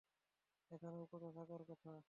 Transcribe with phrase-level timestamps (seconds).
[0.71, 1.91] এখানেই কোথাও থাকার কথা।